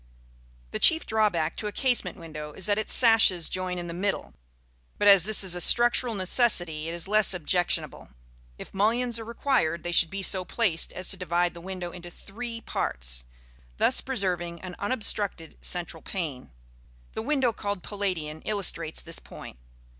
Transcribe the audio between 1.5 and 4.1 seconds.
to a casement window is that its sashes join in the